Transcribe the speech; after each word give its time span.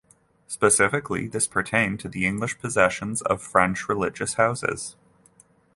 Specifically, 0.47 1.27
this 1.27 1.45
pertained 1.47 1.99
to 1.99 2.09
the 2.09 2.25
English 2.25 2.57
possessions 2.57 3.21
of 3.21 3.39
French 3.39 3.87
religious 3.87 4.33
houses. 4.33 4.95